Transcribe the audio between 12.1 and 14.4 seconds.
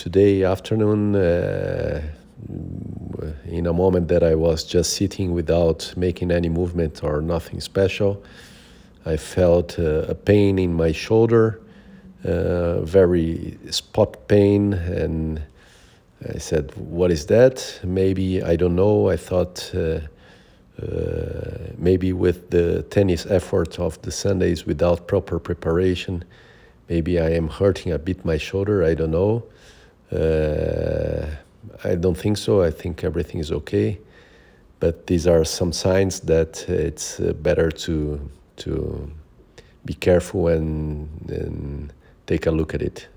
uh, very spot